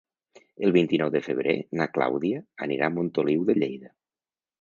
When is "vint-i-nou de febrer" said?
0.77-1.53